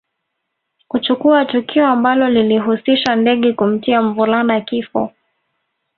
[0.87, 5.11] Kuchukua tukio ambalo lilihusisha ndege kumtia mvulana kifo